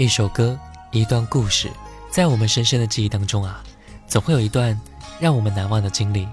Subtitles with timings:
[0.00, 0.58] 一首歌，
[0.92, 1.70] 一段故事，
[2.10, 3.62] 在我们深深的记忆当中啊，
[4.08, 4.80] 总会有一段
[5.20, 6.26] 让我们难忘的经历，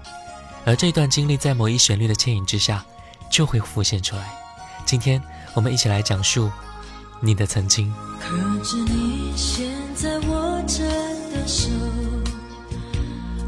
[0.64, 2.82] 而这段经历在某一旋律的牵引之下，
[3.30, 4.32] 就会浮现出来。
[4.86, 6.50] 今天我们一起来讲述
[7.20, 7.94] 你的曾经。
[8.18, 8.34] 可
[8.64, 10.82] 知你现在握着
[11.30, 11.68] 的手，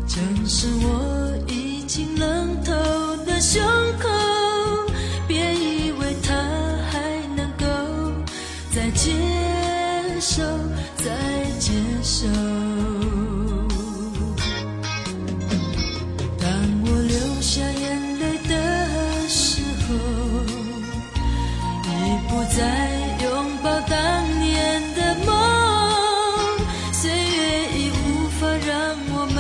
[0.07, 2.75] 正是我已经冷透
[3.25, 3.63] 的胸
[3.99, 4.07] 口。
[5.27, 6.35] 别以为他
[6.91, 7.65] 还能够
[8.71, 9.17] 再见，
[12.03, 12.27] 手。
[16.39, 16.49] 当
[16.83, 18.53] 我流下眼泪的
[19.29, 19.89] 时候，
[21.85, 21.89] 已
[22.29, 22.59] 不再
[23.23, 23.29] 拥
[23.63, 23.99] 抱当
[24.41, 25.29] 年的梦，
[26.93, 29.39] 岁月已无法让我们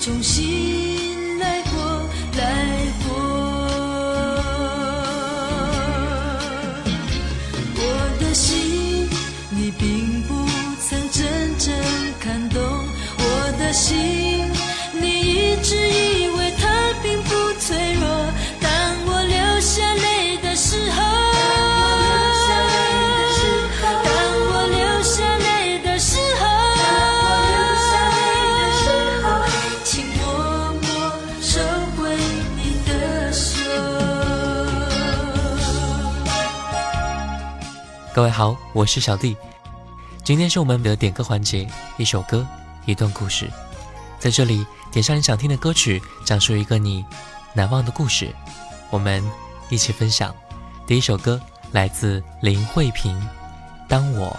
[0.00, 1.74] 重新来过，
[2.36, 2.42] 来
[3.06, 3.08] 过。
[7.76, 7.80] 我
[8.20, 8.63] 的心，
[38.14, 39.36] 各位好，我是小弟。
[40.22, 42.46] 今天是我们的点歌环节，一首歌，
[42.86, 43.50] 一段故事。
[44.20, 47.04] 在这里点上你想听的歌曲，讲述一个你
[47.54, 48.32] 难忘的故事，
[48.88, 49.20] 我们
[49.68, 50.32] 一起分享。
[50.86, 51.40] 第一首歌
[51.72, 53.20] 来自林慧萍，
[53.88, 54.38] 《当我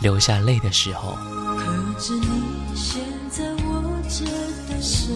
[0.00, 1.12] 流下泪的时候》。
[1.56, 4.26] 可知你现在握着
[4.68, 5.14] 的手，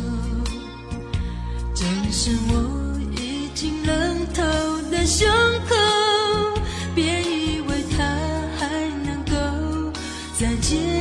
[1.74, 4.42] 正是我已经冷透
[4.90, 5.28] 的胸
[5.68, 5.81] 口。
[10.42, 10.91] 再见。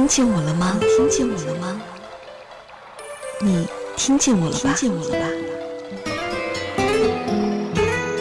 [0.00, 0.80] 听见我了吗？
[0.96, 1.78] 听见我了吗？
[3.38, 3.68] 你
[3.98, 4.72] 听见我了吧？
[4.74, 5.26] 听见我了吧？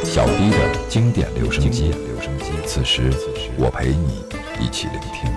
[0.03, 0.57] 小 D 的
[0.89, 2.51] 经典留声机，留声机。
[2.67, 3.09] 此时，
[3.57, 4.25] 我陪你
[4.59, 5.31] 一起聆听。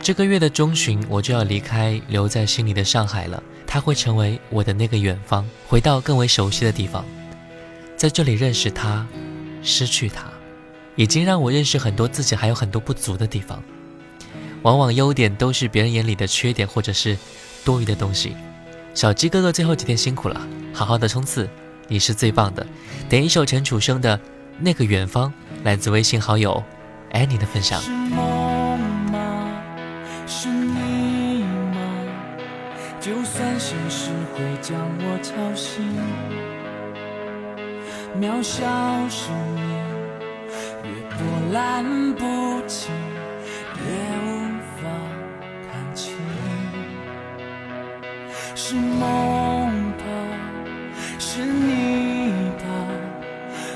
[0.00, 3.42] 这个月的中旬，我就要离开留在心里的上海了。
[3.66, 7.04] 它会成为我的那个远方，回到更为熟悉的地方，
[8.02, 9.06] 在这里认识他，
[9.62, 10.24] 失去他，
[10.96, 13.62] 已经让我认识很多自己还有很多不足的地方。
[14.62, 17.16] 往往优点都是别人眼里的缺点，或者是
[17.64, 18.34] 多余的东西。
[18.92, 21.48] 小鸡哥哥最后几天辛苦了，好好的冲刺，
[21.86, 22.66] 你是最棒的。
[23.08, 24.18] 点一首陈楚生的
[24.58, 25.30] 《那个远方》，
[25.62, 26.60] 来自微信好友
[27.12, 27.80] Annie 的分享。
[33.00, 35.84] 就算现实会将我吵醒，
[38.20, 38.62] 渺小
[39.08, 39.62] 生命
[40.84, 41.20] 越波
[41.52, 42.20] 澜不
[42.66, 42.90] 惊，
[43.76, 43.82] 也
[44.24, 44.28] 无
[44.76, 44.82] 法
[45.70, 46.14] 看清。
[48.54, 49.00] 是梦
[49.98, 50.04] 吧？
[51.18, 52.64] 是你吧？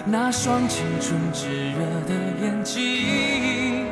[0.04, 3.86] 那双青春炙热的眼睛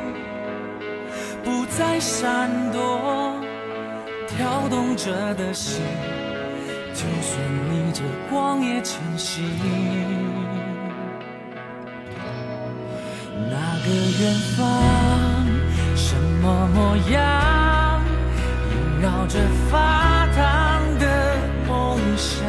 [1.43, 3.35] 不再闪躲，
[4.27, 5.81] 跳动着的心，
[6.93, 7.37] 就算
[7.69, 9.43] 逆着光也前行。
[13.49, 13.87] 那个
[14.19, 14.63] 远方，
[15.95, 18.01] 什么模样，
[18.71, 19.39] 萦绕着
[19.69, 21.05] 发烫的
[21.67, 22.43] 梦想，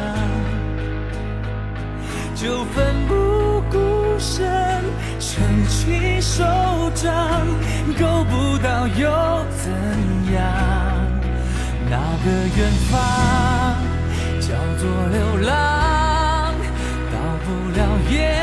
[2.35, 4.83] 就奋不顾身
[5.19, 6.43] 撑起手
[6.95, 7.13] 掌，
[7.99, 9.09] 够不到又
[9.57, 9.71] 怎
[10.33, 10.43] 样？
[11.89, 11.95] 那
[12.25, 12.27] 个
[12.57, 12.95] 远方
[14.41, 14.47] 叫
[14.77, 16.53] 做流浪，
[17.11, 17.15] 到
[17.45, 17.47] 不
[17.77, 17.79] 了
[18.09, 18.36] 也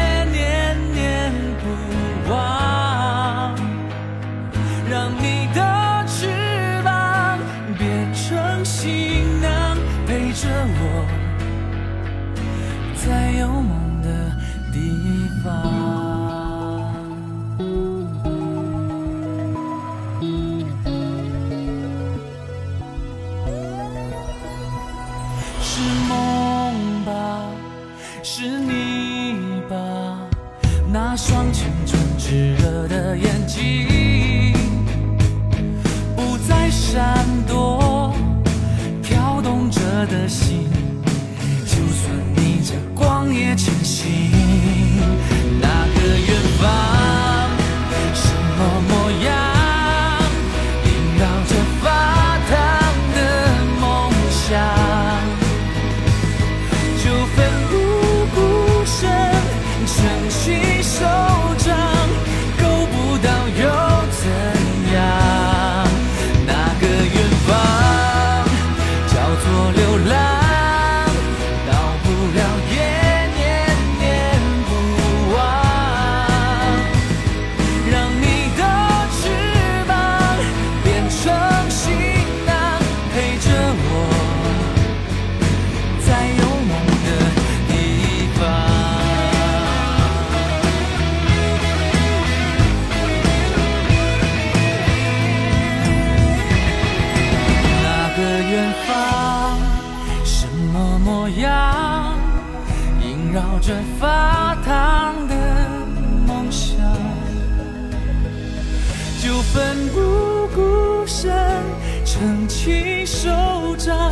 [112.24, 113.28] 撑起手
[113.76, 114.10] 掌，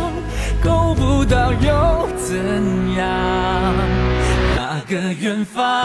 [0.62, 2.36] 够不到又怎
[2.94, 3.74] 样？
[4.54, 5.82] 那个远方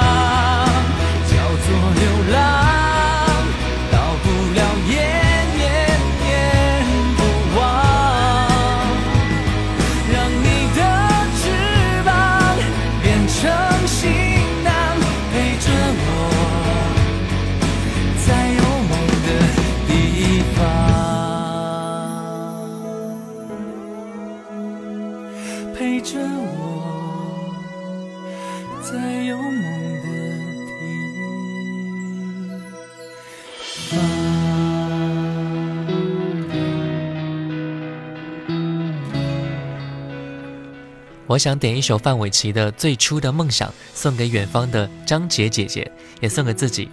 [41.27, 45.91] 我想点一首范玮琪的《最初的梦想》，送给远方的张杰姐姐，
[46.21, 46.89] 也送给自己。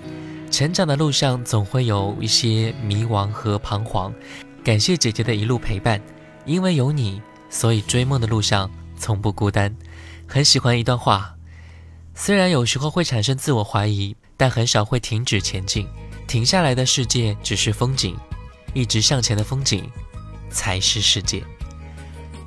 [0.50, 4.12] 成长的路上总会有一些迷茫和彷徨，
[4.64, 6.00] 感谢姐姐的一路陪伴，
[6.44, 9.72] 因为有你，所以追梦的路上从不孤单。
[10.26, 11.36] 很喜欢一段话，
[12.14, 15.86] 虽然有时候会产生自我怀疑，但很少会停止前进。
[16.26, 18.17] 停下来的世界只是风景，
[18.72, 19.88] 一直向前的风景
[20.50, 21.44] 才是世界。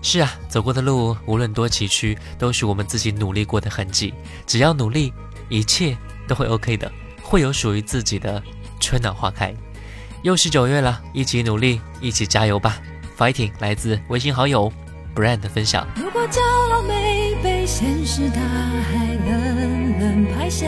[0.01, 4.13] 是啊，走过的路无论多崎岖，都是我们自己努力过的痕迹。
[4.45, 5.11] 只要努力，
[5.49, 8.41] 一切都会 OK 的，会有属于自己的
[8.79, 9.53] 春暖花开。
[10.23, 12.77] 又是九月了，一起努力，一起加油吧
[13.17, 13.51] ！Fighting！
[13.59, 14.71] 来自微信好友
[15.15, 15.87] Brand 分享。
[15.95, 20.67] 如果骄傲没被现实大海冷冷拍下，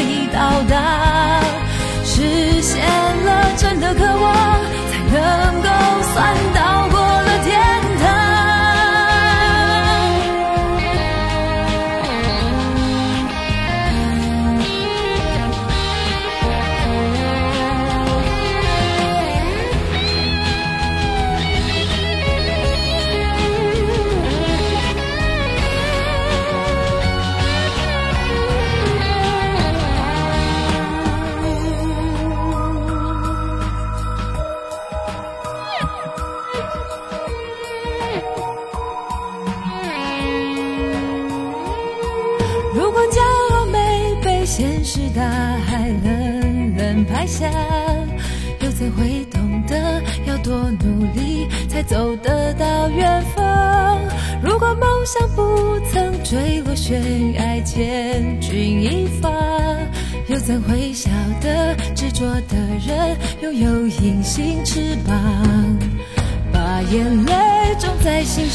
[0.00, 1.40] 已到达，
[2.04, 2.84] 实现
[3.24, 4.57] 了真的渴望，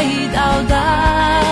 [0.00, 1.42] 会到达，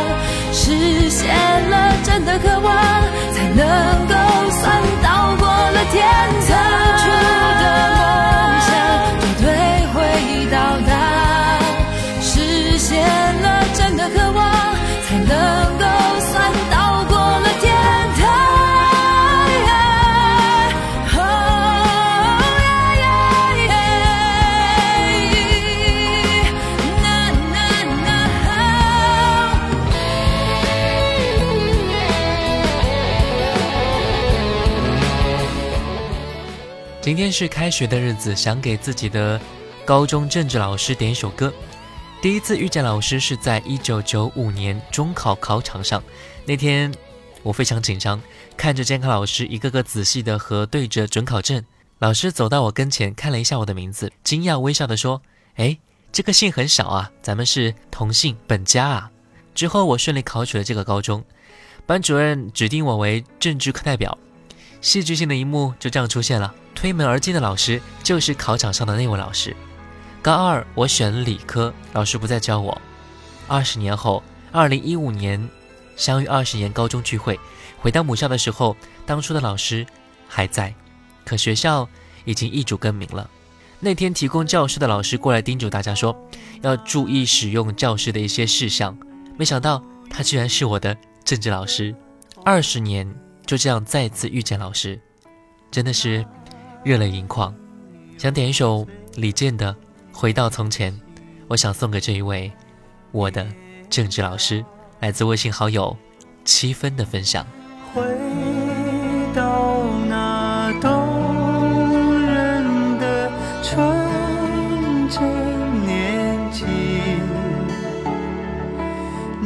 [37.19, 39.41] 今天是开学的日子，想给自己的
[39.85, 41.53] 高中政治老师点一首歌。
[42.23, 46.01] 第一次遇见老师是在一九九五年中考考场上，
[46.45, 46.95] 那天
[47.43, 48.23] 我非常紧张，
[48.57, 51.61] 看着监考老师一个个仔细的核对着准考证。
[51.99, 55.21] 老师走到我跟前，看了一下我的名字，惊讶微笑的说
[55.59, 55.77] ：“哎，
[56.13, 59.11] 这个姓很少啊，咱们是同姓本家啊。”
[59.57, 61.25] 之后我顺利考取了这个高中，
[61.85, 64.17] 班主任指定我为政治课代表。
[64.81, 69.55] 戏剧性的一幕就这样出现了，推门而进的老师就是考场上的那位老师。
[70.23, 72.81] 高二我选理科，老师不再教我。
[73.47, 75.49] 二十年后，二零一五年
[75.97, 77.39] 相遇二十年高中聚会，
[77.79, 79.87] 回到母校的时候，当初的老师
[80.29, 80.75] 还在，
[81.25, 81.89] 可学校
[82.25, 83.29] 已经易主更名了。
[83.81, 86.17] 那天提供教室的老师过来叮嘱大家说，
[86.63, 88.97] 要注意使用教室的一些事项。
[89.37, 91.95] 没想到他居然是我的政治老师，
[92.45, 93.13] 二十年。
[93.49, 95.01] 就这样再次遇见老师，
[95.71, 96.23] 真的是
[96.85, 97.55] 热泪盈眶。
[98.19, 99.73] 想点一首李健的
[100.13, 100.93] 《回到从前》，
[101.49, 102.53] 我想送给这一位
[103.11, 103.47] 我的
[103.89, 104.63] 政治老师，
[105.01, 105.97] 来自微信好友
[106.45, 107.47] 七分的分享。
[107.95, 108.03] 回
[109.35, 113.31] 到那动人的
[113.63, 116.67] 纯真年纪，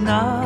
[0.03, 0.42] 哪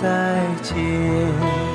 [0.00, 1.69] 再见，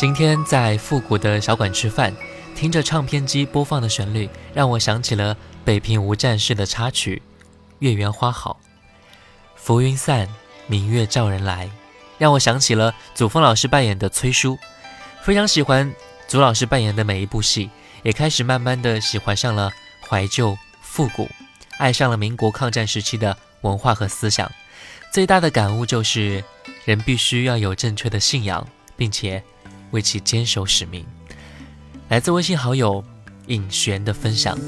[0.00, 2.10] 今天在复古的小馆吃饭，
[2.56, 7.20] 听着唱片机播放的旋律，让我想起了《北平无战事》的插曲
[7.80, 8.58] 《月圆花好》。
[9.56, 10.26] 浮云散，
[10.66, 11.68] 明月照人来，
[12.16, 14.58] 让我想起了祖峰老师扮演的崔叔。
[15.20, 15.94] 非常喜欢
[16.26, 17.68] 祖老师扮演的每一部戏，
[18.02, 19.70] 也开始慢慢的喜欢上了
[20.08, 21.28] 怀旧复古，
[21.76, 24.50] 爱上了民国抗战时期的文化和思想。
[25.12, 26.42] 最大的感悟就是，
[26.86, 29.44] 人必须要有正确的信仰，并且。
[29.90, 31.04] 为其坚守使命。
[32.08, 33.04] 来自微信好友
[33.46, 34.58] 尹璇的分享。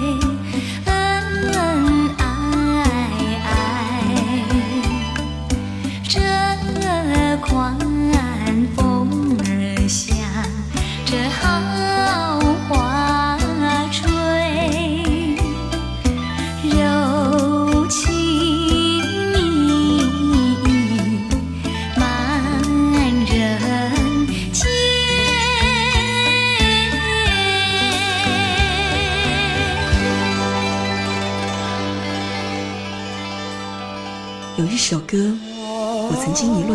[0.00, 0.39] 首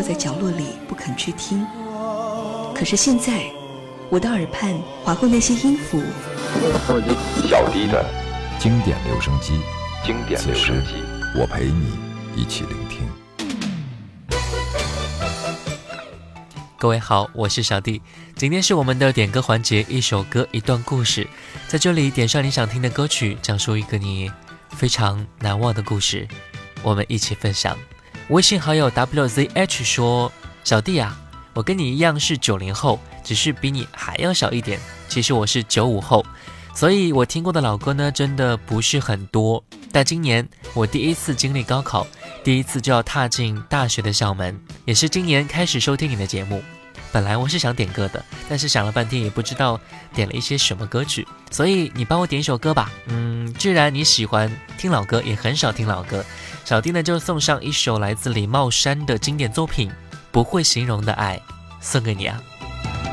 [0.07, 1.65] 在角落里不肯去听，
[2.75, 3.51] 可是现在
[4.07, 5.99] 我的耳畔划过那些音符，
[7.49, 8.05] 小弟的
[8.59, 9.59] 经典留声机，
[10.05, 10.93] 经典留声机
[11.35, 11.97] 我陪你
[12.35, 12.99] 一起聆听。
[16.77, 17.99] 各位好，我是小弟，
[18.35, 21.27] 今天是我们的点歌环节，一首歌一段故事，
[21.67, 24.31] 在这里点上你想听的歌曲，讲述一个你
[24.69, 26.27] 非常难忘的故事，
[26.83, 27.75] 我们一起分享。
[28.29, 30.31] 微信好友 wzh 说
[30.65, 31.15] ：“小弟啊，
[31.53, 34.79] 我跟你一样是九零后，只是比你还要小一点。
[35.07, 36.25] 其实我是九五后，
[36.73, 39.63] 所以我听过的老歌呢，真的不是很多。
[39.91, 42.07] 但今年我第一次经历高考，
[42.43, 46.63] 第一次就要踏进大学的校门，也是今年开始收听你的节目。
[47.11, 49.79] 本来我是想点歌的，但是想了半天也不知道
[50.15, 52.91] 点了一些什么歌曲，所以你帮我点一首歌吧。
[53.05, 56.25] 嗯，既然你喜欢听老歌，也很少听老歌，
[56.65, 59.87] 小弟呢就送上一首来自李茂山的经典作品
[60.31, 61.37] 《不会形容的爱》，
[61.79, 62.41] 送给你啊。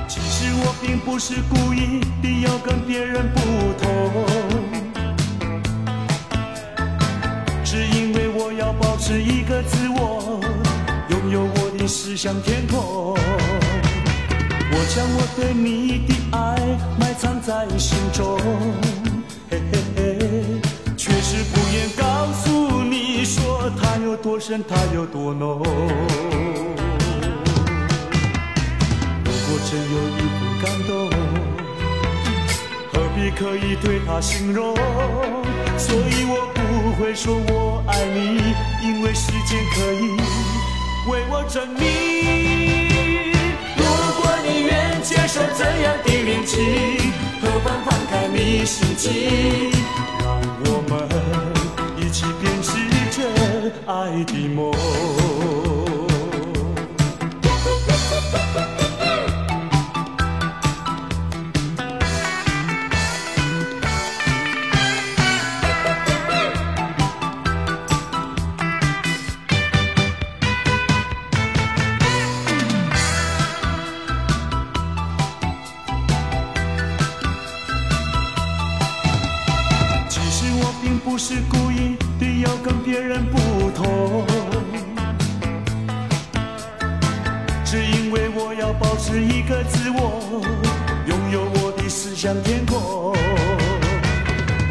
[0.09, 3.41] 其实我并不是故意的要跟别人不
[3.79, 4.25] 同，
[7.63, 10.41] 只因为我要保持一个自我，
[11.11, 13.15] 拥有我的思想天空。
[14.75, 16.57] 我将我对你的爱
[16.99, 18.39] 埋藏在心中，
[19.51, 20.19] 嘿嘿嘿，
[20.97, 22.52] 却是不愿告诉你
[23.71, 25.63] 它有多深，它有多浓。
[29.25, 30.91] 如果真有一份感动，
[32.93, 34.75] 何必刻意对它形容？
[35.79, 36.61] 所以我不
[37.03, 38.55] 会说我爱你，
[38.87, 40.17] 因为时间可以
[41.11, 41.81] 为我证明。
[43.77, 43.83] 如
[44.21, 49.71] 果你愿接受这样的恋情，何妨放开你心情，
[50.21, 50.93] 让我们
[51.97, 52.71] 一起编织
[53.87, 55.22] 爱的梦。
[89.73, 90.43] 自我，
[91.07, 93.15] 拥有我的思想天空。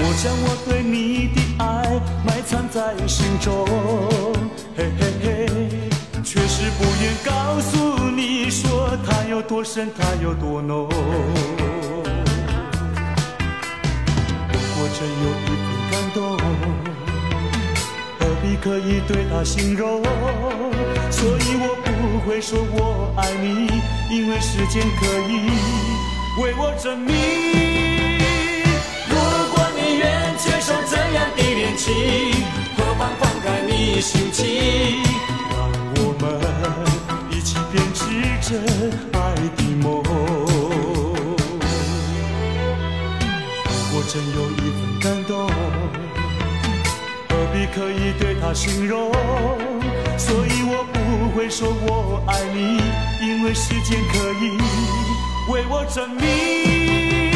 [0.03, 3.65] 我将我对你的爱埋藏在心中，
[4.75, 5.47] 嘿嘿嘿，
[6.23, 10.87] 却是不愿告诉你说它有多深，它有多浓。
[14.51, 16.19] 如果真有一份感动，
[18.21, 20.03] 何必刻意对它形容？
[21.10, 21.89] 所以我不
[22.29, 23.67] 会说我爱你，
[24.15, 25.49] 因为时间可以
[26.39, 27.12] 为我证明。
[29.10, 29.15] 如
[29.51, 30.05] 果你愿
[30.38, 31.91] 接受这样的恋情，
[32.77, 35.01] 何妨放开你心情，
[35.49, 35.57] 让
[35.95, 36.23] 我们
[37.31, 37.99] 一起编织
[38.39, 38.49] 着
[39.17, 39.19] 爱
[39.57, 40.03] 的梦。
[43.65, 45.49] 如果真有一份感动，
[47.73, 49.12] 可以对它形容？
[50.17, 52.81] 所以我不会说我爱你，
[53.25, 54.57] 因为时间可以
[55.51, 57.31] 为我证明。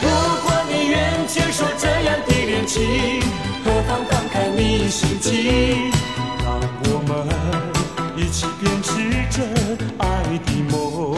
[0.00, 0.08] 如
[0.42, 3.20] 果你愿接受这样的恋情，
[3.64, 5.90] 何妨放开你心情，
[6.44, 7.10] 让我们
[8.16, 8.88] 一起编织
[9.30, 9.42] 着
[9.98, 10.06] 爱
[10.46, 11.16] 的梦。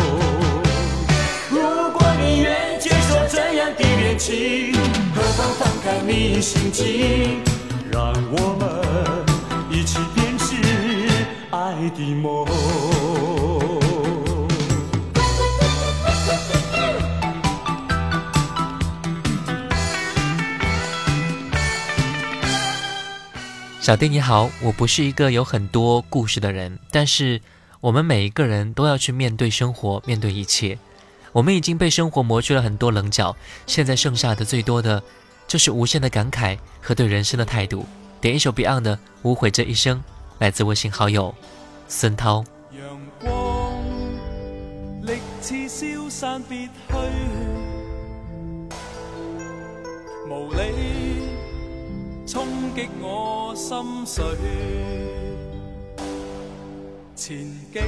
[1.51, 1.61] 如
[1.93, 4.73] 果你愿接受这样的恋情，
[5.15, 7.41] 何妨放开你心情，
[8.35, 8.67] 我们
[9.71, 10.57] 一起编织
[11.51, 12.47] 爱的梦。
[23.79, 27.39] 小弟你好，我不是一个有很多故事的人，但是
[27.83, 30.79] 我们每一个人都要去面对生活，面对一切。
[31.33, 35.03] 我们已经被生活磨去了很多棱角，现在剩下的最多的，
[35.47, 37.85] 就是无限的感慨和对人生的态度。
[38.23, 39.99] 点一首 Beyond 的《无悔这一生》，
[40.39, 41.35] 来自微信好友
[41.89, 42.45] 孙涛。
[42.73, 43.83] 陽光
[45.03, 46.95] 力似消散別去，
[50.31, 51.33] 無理
[52.25, 54.25] 衝擊我心碎，
[57.17, 57.39] 前
[57.73, 57.83] 景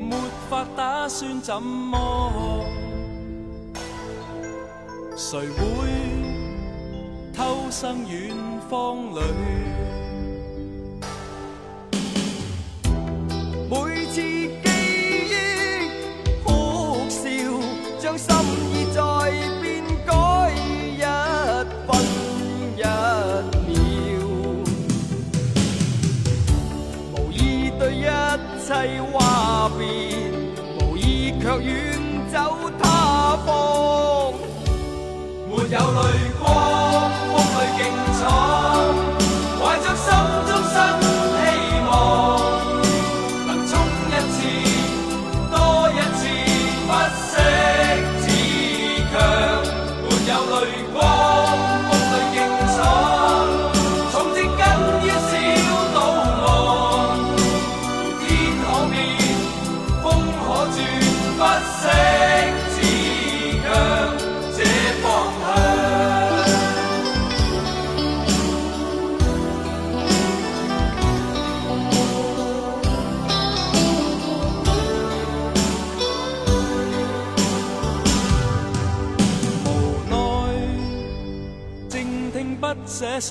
[0.00, 0.16] 沒
[0.48, 2.64] 法打算怎麼，
[5.14, 6.21] 誰會
[7.34, 8.36] 偷生远
[8.68, 9.20] 方里。
[13.70, 13.74] 每
[14.06, 14.68] 次记
[15.30, 15.32] 忆
[16.44, 16.48] 哭
[17.08, 17.20] 笑，
[17.98, 18.28] 将心
[18.70, 19.00] 意再
[19.62, 20.10] 变改
[20.98, 21.00] 一
[21.86, 21.90] 分
[22.76, 22.80] 一
[23.66, 23.72] 秒，
[27.16, 28.00] 无意对一
[28.66, 28.68] 切
[29.10, 29.80] 话变，
[30.80, 31.72] 无意却远
[32.30, 32.36] 走
[32.78, 34.34] 他方，
[35.48, 36.31] 没有泪。
[38.24, 38.61] all.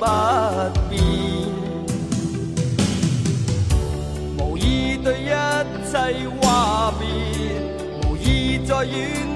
[0.00, 0.06] 不
[0.88, 1.02] 变。
[4.38, 5.28] 无意对一
[5.90, 7.06] 切话别
[8.08, 9.29] 无意再远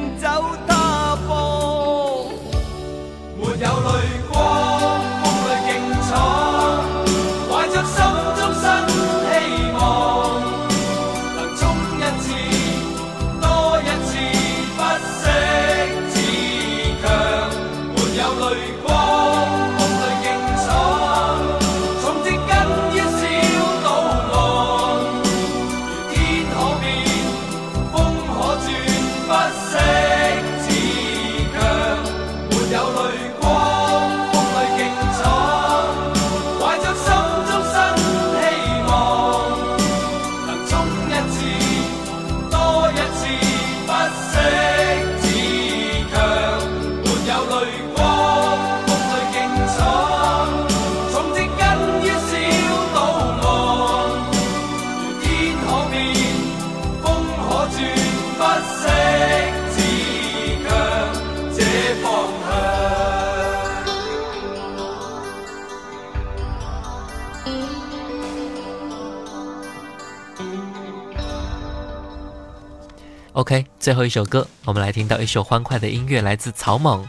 [73.35, 74.47] OK，最后一首歌。
[74.65, 77.03] 我们来听到一首欢快的音乐，来自草蜢《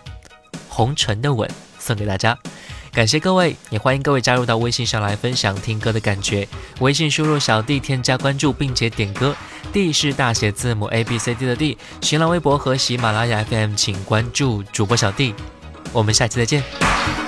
[0.68, 1.48] 红尘的吻》。
[1.78, 2.36] 送给大家，
[2.92, 6.48] 感谢各位，也欢迎各位加入到微信上来分享听歌的感觉。
[6.80, 9.36] 微信输入“小弟”添加关注，并且点歌。
[9.72, 11.78] D 是大写字母，A B C D 的 D。
[12.02, 15.36] 新浪微博和喜马拉雅 FM，请关注主播小弟。
[15.94, 17.25] 我们下期再见。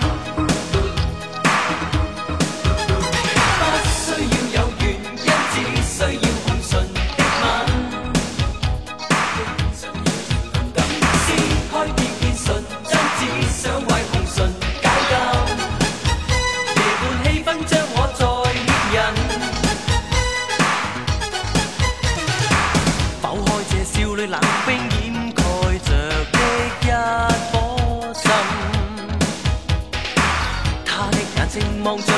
[31.88, 32.17] Montana.